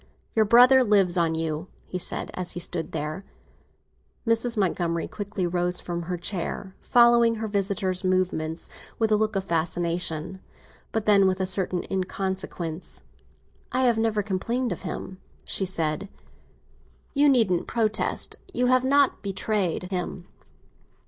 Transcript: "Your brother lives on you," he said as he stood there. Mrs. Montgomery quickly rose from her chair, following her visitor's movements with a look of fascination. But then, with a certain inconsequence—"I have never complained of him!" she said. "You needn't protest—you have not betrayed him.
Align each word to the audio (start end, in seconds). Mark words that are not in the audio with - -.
"Your 0.33 0.45
brother 0.45 0.83
lives 0.83 1.15
on 1.15 1.35
you," 1.35 1.67
he 1.85 1.99
said 1.99 2.31
as 2.33 2.53
he 2.53 2.59
stood 2.59 2.91
there. 2.91 3.23
Mrs. 4.25 4.57
Montgomery 4.57 5.07
quickly 5.07 5.45
rose 5.45 5.79
from 5.79 6.01
her 6.01 6.17
chair, 6.17 6.75
following 6.81 7.35
her 7.35 7.47
visitor's 7.47 8.03
movements 8.03 8.67
with 8.97 9.11
a 9.11 9.15
look 9.15 9.35
of 9.35 9.43
fascination. 9.43 10.39
But 10.91 11.05
then, 11.05 11.27
with 11.27 11.39
a 11.39 11.45
certain 11.45 11.85
inconsequence—"I 11.91 13.81
have 13.83 13.99
never 13.99 14.23
complained 14.23 14.71
of 14.71 14.81
him!" 14.81 15.19
she 15.45 15.65
said. 15.65 16.09
"You 17.13 17.29
needn't 17.29 17.67
protest—you 17.67 18.65
have 18.65 18.83
not 18.83 19.21
betrayed 19.21 19.83
him. 19.91 20.27